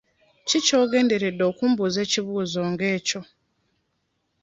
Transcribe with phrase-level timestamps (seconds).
[0.47, 3.21] Ki ky'ogenderedde okumbuuza ekibuuzo nga ekyo?